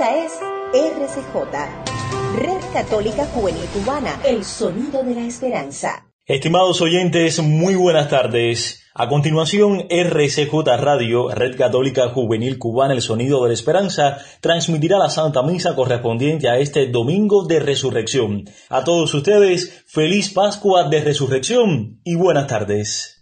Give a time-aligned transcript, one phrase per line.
[0.00, 0.40] Esta es
[0.72, 1.34] RCJ,
[2.38, 6.06] Red Católica Juvenil Cubana, el sonido de la esperanza.
[6.24, 8.82] Estimados oyentes, muy buenas tardes.
[8.94, 15.10] A continuación, RCJ Radio, Red Católica Juvenil Cubana, el sonido de la esperanza, transmitirá la
[15.10, 18.44] Santa Misa correspondiente a este Domingo de Resurrección.
[18.70, 23.20] A todos ustedes, feliz Pascua de Resurrección y buenas tardes.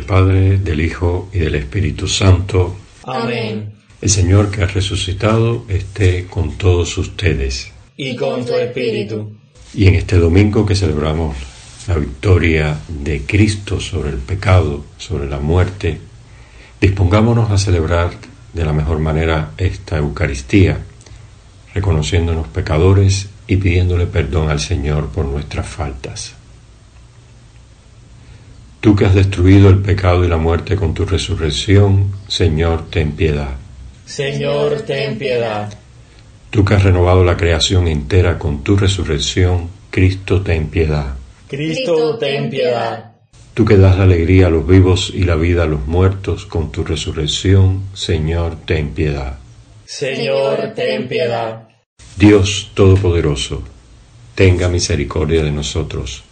[0.00, 2.74] Del Padre, del Hijo y del Espíritu Santo.
[3.04, 3.72] Amén.
[4.00, 7.70] El Señor que ha resucitado esté con todos ustedes.
[7.98, 9.30] Y con tu espíritu.
[9.74, 11.36] Y en este domingo que celebramos
[11.86, 15.98] la victoria de Cristo sobre el pecado, sobre la muerte,
[16.80, 18.12] dispongámonos a celebrar
[18.54, 20.78] de la mejor manera esta Eucaristía,
[21.74, 26.39] reconociéndonos pecadores y pidiéndole perdón al Señor por nuestras faltas.
[28.80, 33.56] Tú que has destruido el pecado y la muerte con tu resurrección, Señor, ten piedad.
[34.06, 35.70] Señor, ten piedad.
[36.48, 41.14] Tú que has renovado la creación entera con tu resurrección, Cristo, ten piedad.
[41.46, 43.12] Cristo, ten piedad.
[43.52, 46.72] Tú que das la alegría a los vivos y la vida a los muertos con
[46.72, 49.38] tu resurrección, Señor, ten piedad.
[49.84, 51.68] Señor, ten piedad.
[52.16, 53.62] Dios Todopoderoso,
[54.34, 56.24] tenga misericordia de nosotros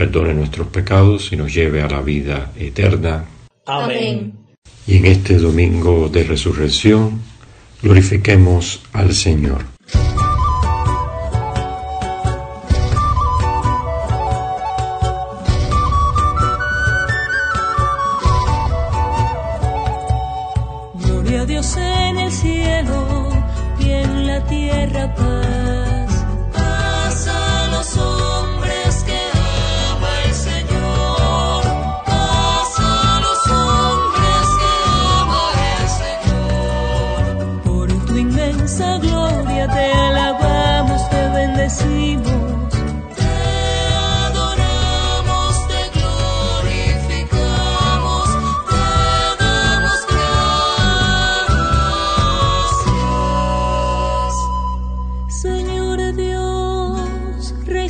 [0.00, 3.26] perdone nuestros pecados y nos lleve a la vida eterna.
[3.66, 4.32] Amén.
[4.86, 7.20] Y en este domingo de resurrección,
[7.82, 9.62] glorifiquemos al Señor.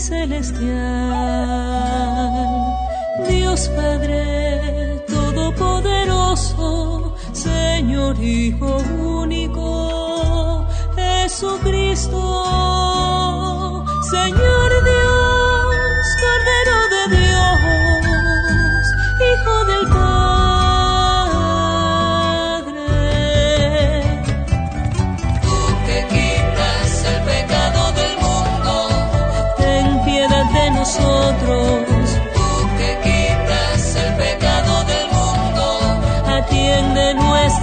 [0.00, 0.64] Celestial,
[3.28, 8.78] Dios Padre Todopoderoso, Señor Hijo
[9.22, 10.66] único,
[10.96, 12.18] Jesucristo,
[14.10, 14.59] Señor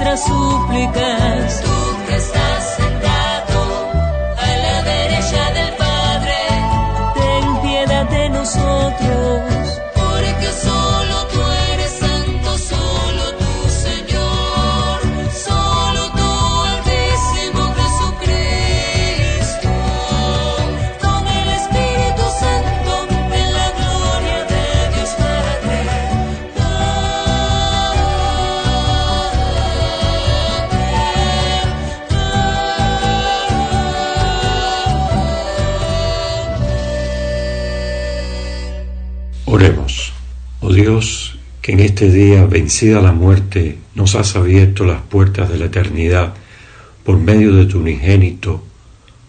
[0.08, 1.62] nuestras súplicas.
[1.62, 3.92] Tú que estás sentado
[4.38, 6.38] a la derecha del Padre,
[7.16, 9.27] ten piedad de nosotros.
[41.68, 46.34] Que en este día, vencida la muerte, nos has abierto las puertas de la eternidad
[47.04, 48.64] por medio de tu unigénito,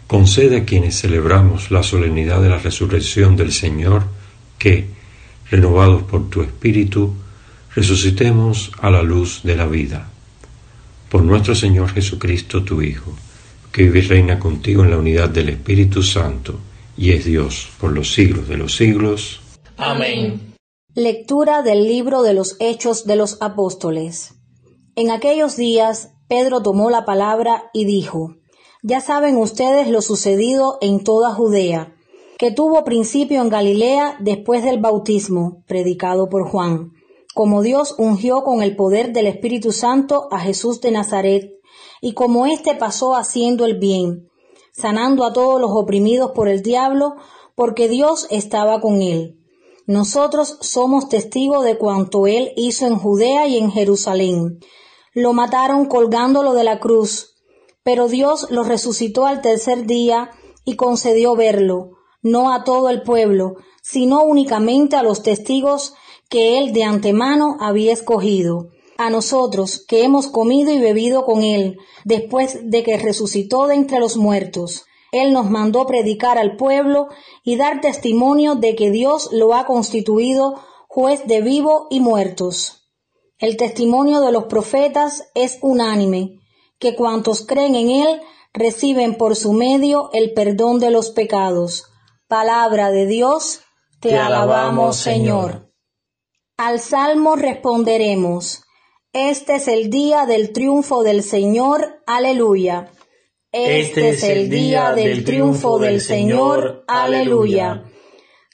[0.07, 4.05] concede a quienes celebramos la solemnidad de la resurrección del Señor
[4.57, 4.87] que,
[5.51, 7.13] renovados por tu Espíritu,
[7.75, 10.09] resucitemos a la luz de la vida.
[11.09, 13.17] Por nuestro Señor Jesucristo, tu Hijo,
[13.73, 16.61] que vive y reina contigo en la unidad del Espíritu Santo,
[16.97, 19.41] y es Dios por los siglos de los siglos.
[19.77, 20.48] Amén.
[21.01, 24.35] Lectura del libro de los Hechos de los Apóstoles.
[24.97, 28.35] En aquellos días Pedro tomó la palabra y dijo,
[28.83, 31.95] Ya saben ustedes lo sucedido en toda Judea,
[32.37, 36.91] que tuvo principio en Galilea después del bautismo, predicado por Juan,
[37.33, 41.53] como Dios ungió con el poder del Espíritu Santo a Jesús de Nazaret,
[42.01, 44.27] y como éste pasó haciendo el bien,
[44.73, 47.15] sanando a todos los oprimidos por el diablo,
[47.55, 49.38] porque Dios estaba con él.
[49.89, 54.61] Nosotros somos testigos de cuanto él hizo en Judea y en Jerusalén.
[55.15, 57.37] Lo mataron colgándolo de la cruz,
[57.83, 60.31] pero Dios lo resucitó al tercer día
[60.67, 65.95] y concedió verlo, no a todo el pueblo, sino únicamente a los testigos
[66.29, 68.69] que él de antemano había escogido,
[68.99, 74.01] a nosotros que hemos comido y bebido con él, después de que resucitó de entre
[74.01, 74.85] los muertos.
[75.13, 77.09] Él nos mandó predicar al pueblo
[77.43, 82.91] y dar testimonio de que Dios lo ha constituido juez de vivo y muertos.
[83.39, 86.41] El testimonio de los profetas es unánime,
[86.79, 88.21] que cuantos creen en Él
[88.53, 91.85] reciben por su medio el perdón de los pecados.
[92.27, 93.61] Palabra de Dios,
[94.01, 95.51] te, alabamos, Señor.
[95.51, 95.73] Señor.
[96.57, 98.65] Al salmo responderemos,
[99.13, 102.91] Este es el día del triunfo del Señor, aleluya.
[103.51, 107.85] Este es el día del triunfo del Señor, aleluya.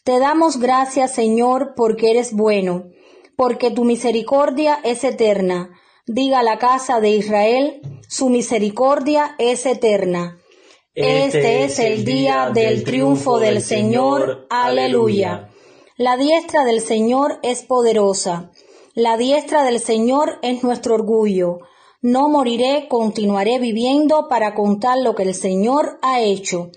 [0.05, 2.91] Te damos gracias, Señor, porque eres bueno,
[3.37, 5.71] porque tu misericordia es eterna.
[6.07, 10.39] Diga la casa de Israel, su misericordia es eterna.
[10.95, 15.51] Este es el día del triunfo del Señor, aleluya.
[15.97, 18.53] La diestra del Señor es poderosa.
[18.95, 21.59] La diestra del Señor es nuestro orgullo.
[22.05, 26.71] No moriré, continuaré viviendo para contar lo que el Señor ha hecho.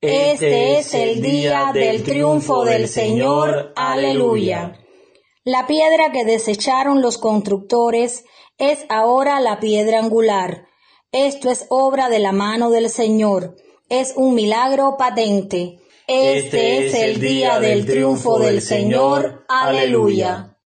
[0.00, 3.74] Este es el día del triunfo del Señor.
[3.76, 4.80] Aleluya.
[5.44, 8.24] La piedra que desecharon los constructores
[8.56, 10.64] es ahora la piedra angular.
[11.12, 13.56] Esto es obra de la mano del Señor.
[13.90, 15.78] Es un milagro patente.
[16.06, 19.44] Este es el día del triunfo del Señor.
[19.46, 20.56] Aleluya.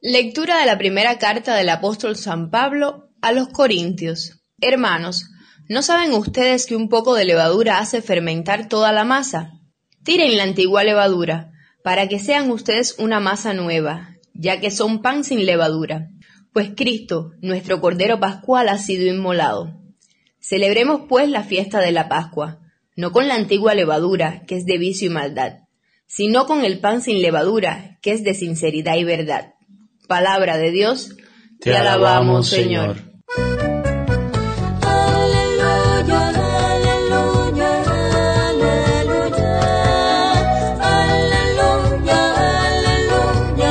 [0.00, 4.42] Lectura de la primera carta del apóstol San Pablo a los Corintios.
[4.60, 5.30] Hermanos,
[5.68, 9.52] ¿no saben ustedes que un poco de levadura hace fermentar toda la masa?
[10.04, 11.52] Tiren la antigua levadura,
[11.84, 16.08] para que sean ustedes una masa nueva, ya que son pan sin levadura.
[16.52, 19.80] Pues Cristo, nuestro Cordero Pascual, ha sido inmolado.
[20.40, 22.58] Celebremos pues la fiesta de la Pascua,
[22.96, 25.60] no con la antigua levadura, que es de vicio y maldad,
[26.06, 29.54] sino con el pan sin levadura, que es de sinceridad y verdad.
[30.08, 31.14] Palabra de Dios,
[31.60, 33.11] Te alabamos, Señor.
[34.82, 36.20] Aleluya,
[36.88, 37.70] aleluya.
[40.80, 42.20] Aleluya,
[42.60, 43.70] aleluya,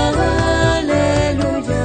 [0.78, 1.82] aleluya.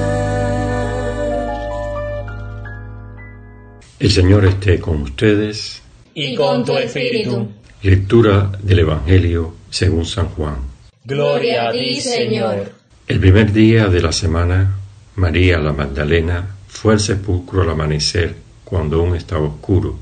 [3.99, 5.83] El Señor esté con ustedes.
[6.15, 7.49] Y con tu espíritu.
[7.83, 10.57] Lectura del Evangelio según San Juan.
[11.05, 12.73] Gloria a ti, Señor.
[13.07, 14.75] El primer día de la semana,
[15.15, 19.97] María la Magdalena fue al sepulcro al amanecer, cuando aún estaba oscuro,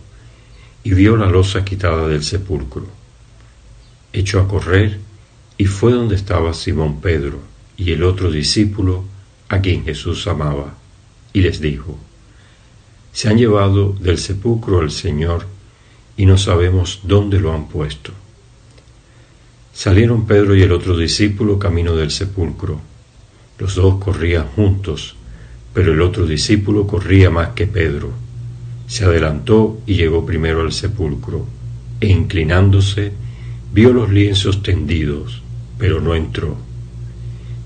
[0.83, 2.87] y vio la losa quitada del sepulcro.
[4.13, 4.99] Echó a correr
[5.57, 7.39] y fue donde estaba Simón Pedro
[7.77, 9.05] y el otro discípulo
[9.49, 10.75] a quien Jesús amaba,
[11.33, 11.97] y les dijo,
[13.13, 15.47] Se han llevado del sepulcro al Señor
[16.17, 18.13] y no sabemos dónde lo han puesto.
[19.73, 22.81] Salieron Pedro y el otro discípulo camino del sepulcro.
[23.59, 25.17] Los dos corrían juntos,
[25.75, 28.11] pero el otro discípulo corría más que Pedro.
[28.87, 31.47] Se adelantó y llegó primero al sepulcro,
[32.01, 33.13] e inclinándose,
[33.73, 35.43] vio los lienzos tendidos,
[35.79, 36.57] pero no entró.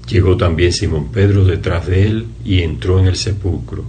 [0.08, 3.84] Llegó también Simón Pedro detrás de él y entró en el sepulcro.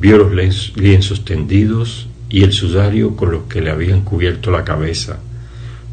[0.00, 4.62] Vio los lienz- lienzos tendidos y el sudario con los que le habían cubierto la
[4.64, 5.18] cabeza,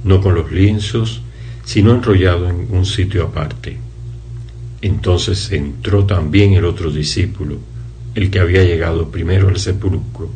[0.03, 1.21] no con los lienzos,
[1.65, 3.77] sino enrollado en un sitio aparte.
[4.81, 7.57] Entonces entró también el otro discípulo,
[8.15, 10.29] el que había llegado primero al sepulcro.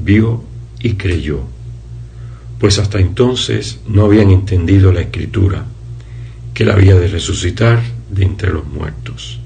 [0.00, 0.44] Vio
[0.80, 1.40] y creyó,
[2.60, 5.64] pues hasta entonces no habían entendido la escritura,
[6.54, 9.40] que él había de resucitar de entre los muertos.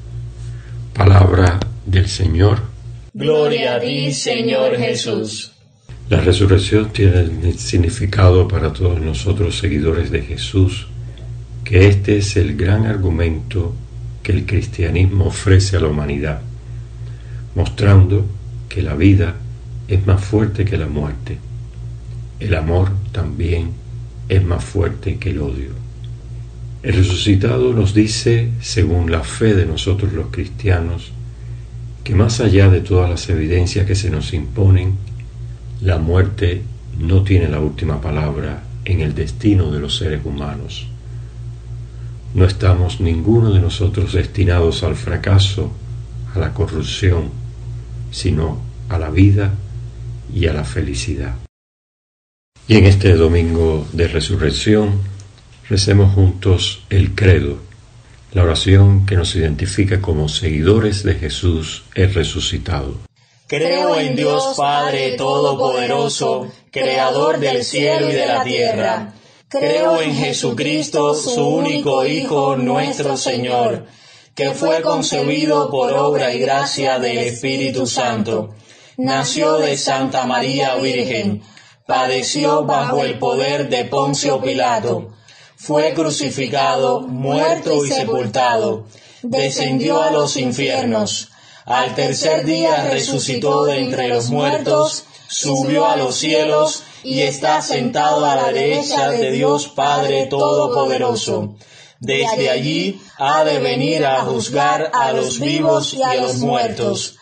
[0.94, 2.60] Palabra del Señor.
[3.14, 5.52] Gloria a ti, Señor Jesús.
[6.10, 10.86] La resurrección tiene el significado para todos nosotros seguidores de Jesús,
[11.64, 13.74] que este es el gran argumento
[14.22, 16.40] que el cristianismo ofrece a la humanidad,
[17.54, 18.26] mostrando
[18.68, 19.36] que la vida
[19.88, 21.38] es más fuerte que la muerte.
[22.40, 23.70] El amor también
[24.28, 25.70] es más fuerte que el odio.
[26.82, 31.12] El resucitado nos dice, según la fe de nosotros los cristianos,
[32.02, 34.94] que más allá de todas las evidencias que se nos imponen,
[35.80, 36.62] la muerte
[36.98, 40.88] no tiene la última palabra en el destino de los seres humanos.
[42.34, 45.70] No estamos ninguno de nosotros destinados al fracaso,
[46.34, 47.30] a la corrupción,
[48.10, 48.58] sino
[48.88, 49.54] a la vida
[50.34, 51.34] y a la felicidad.
[52.68, 55.00] Y en este domingo de resurrección
[55.68, 57.58] recemos juntos el credo,
[58.32, 62.94] la oración que nos identifica como seguidores de Jesús el resucitado.
[63.46, 69.12] Creo en Dios Padre Todopoderoso, Creador del cielo y de la tierra.
[69.52, 73.86] Creo en Jesucristo, su único Hijo, nuestro Señor,
[74.34, 78.54] que fue concebido por obra y gracia del Espíritu Santo.
[78.96, 81.42] Nació de Santa María Virgen,
[81.86, 85.12] padeció bajo el poder de Poncio Pilato,
[85.56, 88.86] fue crucificado, muerto y sepultado,
[89.22, 91.28] descendió a los infiernos
[91.64, 98.24] al tercer día resucitó de entre los muertos, subió a los cielos y está sentado
[98.26, 101.56] a la derecha de Dios Padre Todopoderoso.
[102.00, 107.16] Desde allí ha de venir a juzgar a los vivos y a los muertos.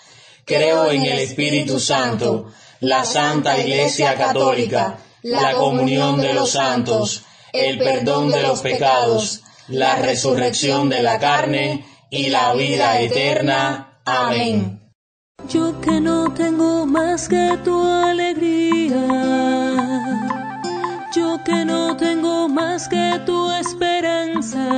[0.45, 2.47] Creo en el Espíritu Santo,
[2.81, 7.23] la Santa Iglesia Católica, la comunión de los santos,
[7.53, 14.01] el perdón de los pecados, la resurrección de la carne y la vida eterna.
[14.05, 14.81] Amén.
[15.49, 19.50] Yo que no tengo más que tu alegría,
[21.51, 24.69] que no tengo más que tu esperanza,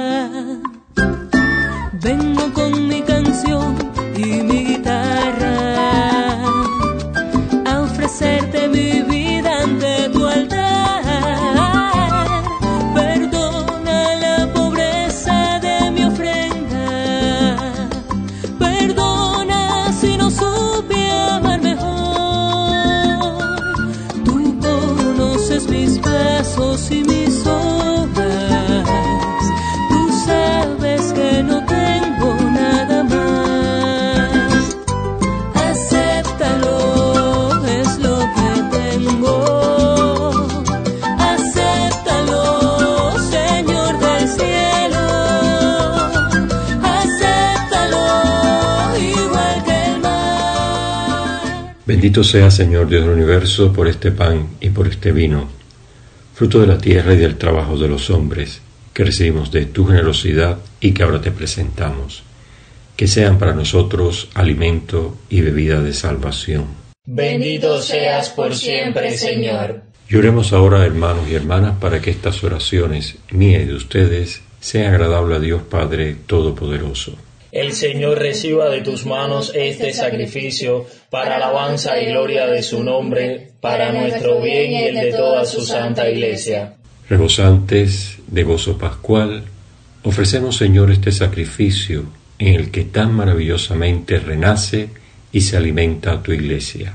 [51.93, 55.51] Bendito sea, Señor Dios del universo, por este pan y por este vino,
[56.35, 58.63] fruto de la tierra y del trabajo de los hombres,
[58.95, 62.23] que recibimos de tu generosidad y que ahora te presentamos.
[62.97, 66.65] Que sean para nosotros alimento y bebida de salvación.
[67.05, 69.83] Bendito seas por siempre, Señor.
[70.09, 75.37] Lloremos ahora, hermanos y hermanas, para que estas oraciones, mías y de ustedes, sean agradables
[75.37, 77.19] a Dios Padre Todopoderoso.
[77.53, 83.53] El Señor reciba de tus manos este sacrificio para alabanza y gloria de su nombre,
[83.61, 86.77] para nuestro bien y el de toda su santa iglesia.
[87.11, 89.45] Rebosantes de gozo pascual,
[90.03, 92.07] ofrecemos, Señor, este sacrificio
[92.39, 94.89] en el que tan maravillosamente renace
[95.31, 96.95] y se alimenta tu iglesia.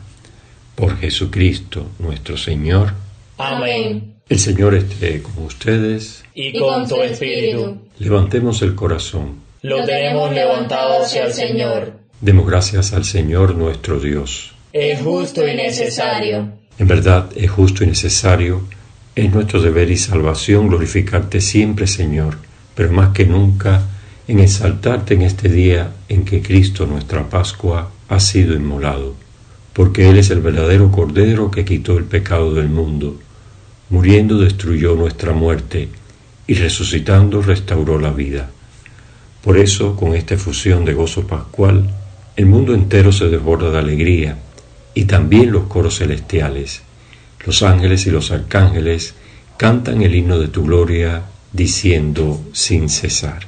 [0.73, 2.93] Por Jesucristo nuestro Señor.
[3.37, 4.15] Amén.
[4.27, 6.23] El Señor esté con ustedes.
[6.33, 7.77] Y con tu espíritu.
[7.99, 9.46] Levantemos el corazón.
[9.63, 11.93] Lo tenemos levantado hacia el Señor.
[12.21, 14.53] Demos gracias al Señor nuestro Dios.
[14.71, 16.51] Es justo y necesario.
[16.77, 18.61] En verdad es justo y necesario,
[19.15, 22.37] es nuestro deber y salvación glorificarte siempre, Señor,
[22.75, 23.81] pero más que nunca
[24.27, 29.15] en exaltarte en este día en que Cristo, nuestra Pascua, ha sido inmolado,
[29.73, 33.19] porque Él es el verdadero Cordero que quitó el pecado del mundo,
[33.89, 35.89] muriendo destruyó nuestra muerte
[36.45, 38.51] y resucitando restauró la vida.
[39.47, 41.89] Por eso, con esta efusión de gozo pascual,
[42.35, 44.39] el mundo entero se desborda de alegría,
[44.93, 46.81] y también los coros celestiales.
[47.45, 49.13] Los ángeles y los arcángeles
[49.55, 51.21] cantan el himno de tu gloria,
[51.53, 53.47] diciendo sin cesar.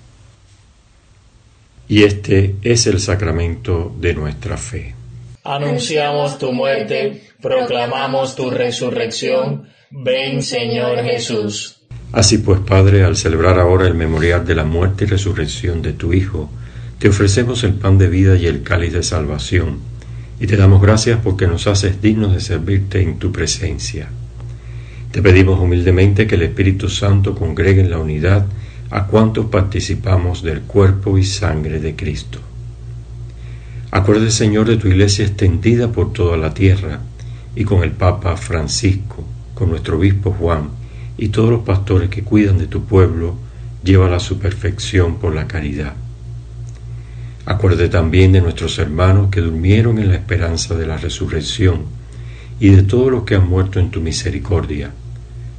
[1.91, 4.95] Y este es el sacramento de nuestra fe.
[5.43, 9.63] Anunciamos tu muerte, proclamamos tu resurrección.
[9.89, 11.81] Ven, Señor Jesús.
[12.13, 16.13] Así pues, Padre, al celebrar ahora el memorial de la muerte y resurrección de tu
[16.13, 16.49] Hijo,
[16.97, 19.79] te ofrecemos el pan de vida y el cáliz de salvación,
[20.39, 24.07] y te damos gracias porque nos haces dignos de servirte en tu presencia.
[25.11, 28.45] Te pedimos humildemente que el Espíritu Santo congregue en la unidad
[28.91, 32.39] a cuantos participamos del cuerpo y sangre de Cristo.
[33.89, 36.99] Acuerde, Señor, de tu iglesia extendida por toda la tierra,
[37.55, 40.69] y con el Papa Francisco, con nuestro obispo Juan,
[41.17, 43.35] y todos los pastores que cuidan de tu pueblo,
[43.81, 45.93] llévala a su perfección por la caridad.
[47.45, 51.83] Acuerde también de nuestros hermanos que durmieron en la esperanza de la resurrección,
[52.59, 54.91] y de todos los que han muerto en tu misericordia.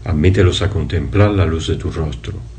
[0.05, 2.52] Admítelos a contemplar la luz de tu rostro.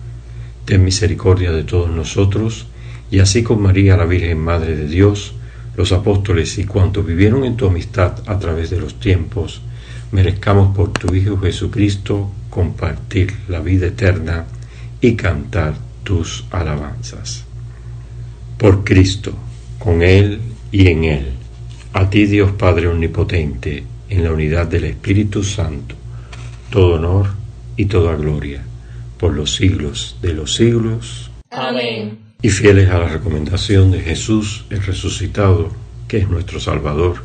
[0.66, 2.68] Ten misericordia de todos nosotros,
[3.12, 5.34] y así con María la Virgen Madre de Dios,
[5.76, 9.62] los apóstoles y cuantos vivieron en tu amistad a través de los tiempos,
[10.12, 14.46] merezcamos por tu Hijo Jesucristo compartir la vida eterna
[15.02, 15.74] y cantar
[16.04, 17.46] tus alabanzas.
[18.58, 19.34] Por Cristo,
[19.80, 20.40] con Él
[20.72, 21.26] y en Él,
[21.94, 25.96] a ti Dios Padre Omnipotente, en la unidad del Espíritu Santo,
[26.70, 27.32] todo honor
[27.76, 28.64] y toda gloria,
[29.18, 31.32] por los siglos de los siglos.
[31.50, 35.72] Amén y fieles a la recomendación de Jesús el resucitado,
[36.10, 37.24] que es nuestro Salvador,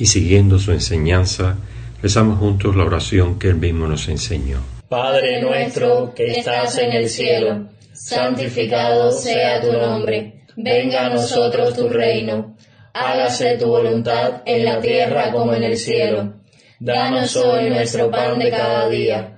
[0.00, 1.56] y siguiendo su enseñanza,
[2.02, 4.58] rezamos juntos la oración que él mismo nos enseñó.
[4.88, 11.88] Padre nuestro que estás en el cielo, santificado sea tu nombre, venga a nosotros tu
[11.88, 12.56] reino,
[12.92, 16.34] hágase tu voluntad en la tierra como en el cielo.
[16.80, 19.37] Danos hoy nuestro pan de cada día,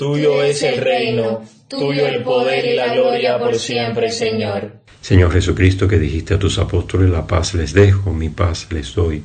[0.00, 4.72] Tuyo es el reino, tuyo el poder y la gloria por siempre, Señor.
[5.02, 9.22] Señor Jesucristo, que dijiste a tus apóstoles, la paz les dejo, mi paz les doy.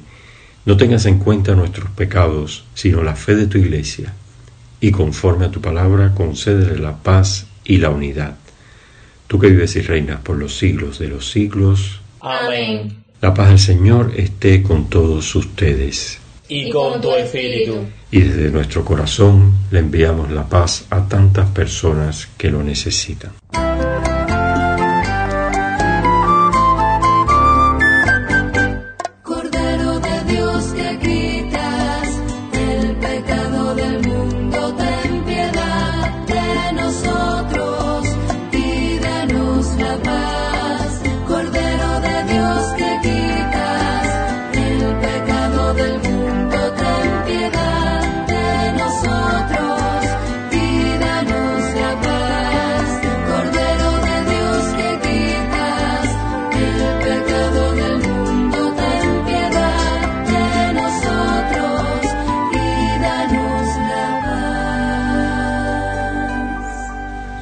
[0.66, 4.12] No tengas en cuenta nuestros pecados, sino la fe de tu iglesia,
[4.82, 8.36] y conforme a tu palabra, concédele la paz y la unidad.
[9.28, 12.02] Tú que vives y reinas por los siglos de los siglos.
[12.20, 12.98] Amén.
[13.22, 16.20] La paz del Señor esté con todos ustedes.
[16.48, 17.80] Y con tu espíritu.
[18.12, 23.32] Y desde nuestro corazón le enviamos la paz a tantas personas que lo necesitan.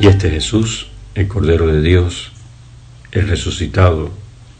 [0.03, 2.33] Y este Jesús, el Cordero de Dios,
[3.13, 4.11] el resucitado,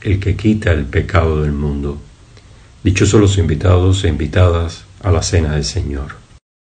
[0.02, 1.98] el que quita el pecado del mundo.
[2.82, 6.16] Dichosos los invitados e invitadas a la cena del Señor.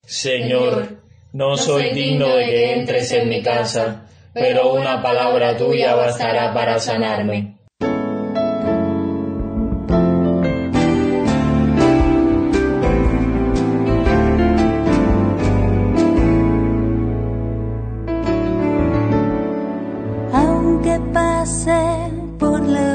[0.05, 0.97] Señor,
[1.31, 6.77] no soy digno de que entres en mi casa, pero una palabra tuya bastará para
[6.77, 7.55] sanarme.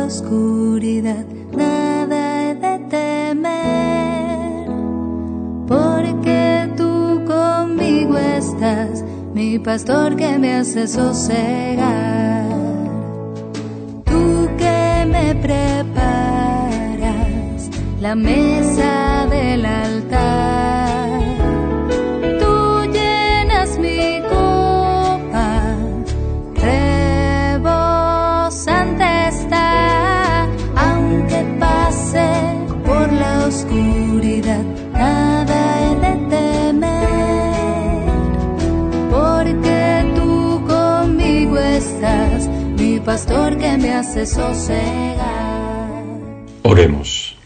[0.08, 4.66] Oscuridad, nada he de temer,
[5.66, 12.46] porque tú conmigo estás, mi pastor que me hace sosegar.
[14.06, 15.98] Tú que me preparas
[18.00, 20.77] la mesa del altar.
[43.12, 46.04] Pastor que me hace sosegar.
[46.62, 47.36] Oremos.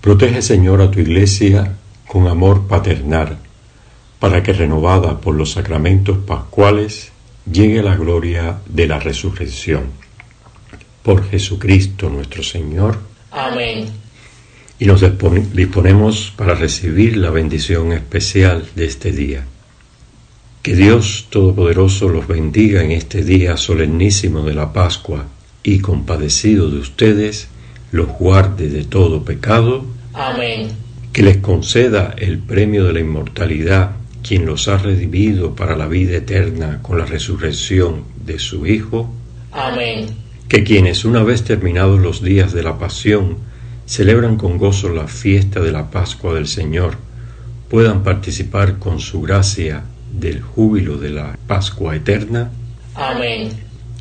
[0.00, 1.72] Protege, Señor, a tu iglesia
[2.06, 3.36] con amor paternal,
[4.20, 7.10] para que renovada por los sacramentos pascuales
[7.50, 9.86] llegue la gloria de la resurrección.
[11.02, 13.00] Por Jesucristo nuestro Señor.
[13.32, 13.86] Amén.
[14.78, 19.46] Y nos dispon- disponemos para recibir la bendición especial de este día.
[20.62, 25.26] Que Dios Todopoderoso los bendiga en este día solemnísimo de la Pascua
[25.64, 27.48] y compadecido de ustedes,
[27.90, 30.68] los guarde de todo pecado, Amén.
[31.12, 36.18] que les conceda el premio de la inmortalidad, quien los ha redimido para la vida
[36.18, 39.12] eterna con la resurrección de su Hijo,
[39.50, 40.06] Amén.
[40.46, 43.38] que quienes una vez terminados los días de la pasión
[43.84, 46.94] celebran con gozo la fiesta de la Pascua del Señor,
[47.68, 52.50] puedan participar con su gracia del júbilo de la Pascua eterna
[52.94, 53.50] Amén.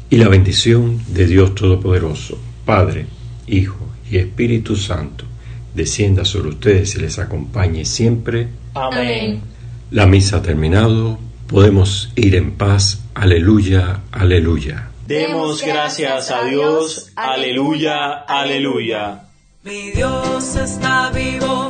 [0.10, 3.06] y la bendición de Dios Todopoderoso, Padre,
[3.48, 5.26] Hijo y Espíritu Santo,
[5.74, 8.48] descienda sobre ustedes y les acompañe siempre.
[8.74, 9.42] Amén.
[9.90, 13.04] La misa ha terminado, podemos ir en paz.
[13.14, 14.90] Aleluya, aleluya.
[15.08, 17.12] Demos gracias a Dios.
[17.16, 19.24] Aleluya, aleluya.
[19.64, 21.70] Mi Dios está vivo,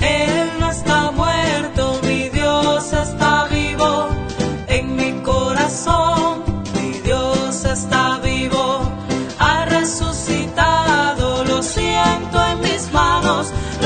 [0.00, 0.41] Él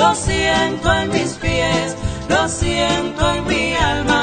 [0.08, 1.96] lo siento en mis pies,
[2.28, 4.15] lo siento en mi alma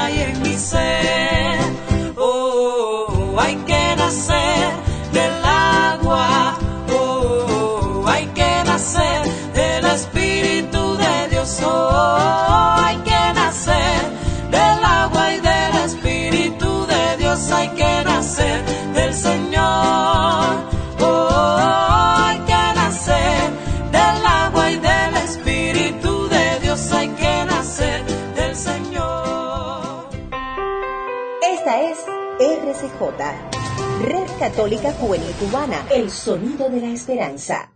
[34.01, 37.73] Red Católica Juvenil Cubana, el sonido de la esperanza.